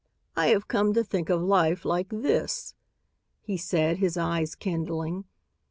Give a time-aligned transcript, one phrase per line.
[0.35, 2.73] "I have come to think of life like this,"
[3.43, 5.25] he said, his eyes kindling.